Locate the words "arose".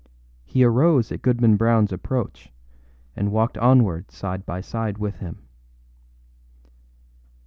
0.63-1.11